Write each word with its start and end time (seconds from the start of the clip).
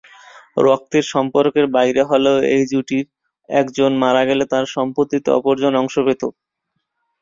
রক্তের 0.59 1.05
সম্পর্কের 1.13 1.65
বাইরে 1.75 2.01
হলেও 2.09 2.37
এই 2.53 2.63
জুটির 2.71 3.05
একজন 3.49 3.91
মারা 4.03 4.23
গেলে 4.29 4.43
তার 4.51 4.65
সম্পত্তিতে 4.75 5.29
অপরজন 5.37 5.73
অংশ 5.81 5.95
পেত। 6.07 6.21